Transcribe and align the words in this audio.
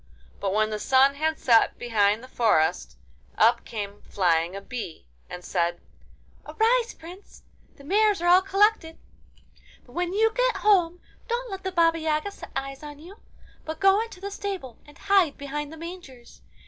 But 0.39 0.51
when 0.51 0.71
the 0.71 0.79
sun 0.79 1.13
had 1.13 1.37
set 1.37 1.77
behind 1.77 2.23
the 2.23 2.27
forest, 2.27 2.97
up 3.37 3.63
came 3.63 4.01
flying 4.01 4.55
a 4.55 4.59
bee, 4.61 5.05
and 5.29 5.45
said: 5.45 5.79
'Arise, 6.43 6.95
Prince! 6.95 7.43
The 7.75 7.83
mares 7.83 8.19
are 8.19 8.25
all 8.27 8.41
collected. 8.41 8.97
But 9.85 9.91
when 9.91 10.11
you 10.11 10.33
get 10.33 10.55
home, 10.57 11.01
don't 11.27 11.51
let 11.51 11.63
the 11.63 11.71
Baba 11.71 11.99
Yaga 11.99 12.31
set 12.31 12.49
eyes 12.55 12.81
on 12.81 12.97
you, 12.97 13.19
but 13.63 13.79
go 13.79 14.01
into 14.01 14.19
the 14.19 14.31
stable 14.31 14.79
and 14.87 14.97
hide 14.97 15.37
behind 15.37 15.71
the 15.71 15.77
mangers. 15.77 16.41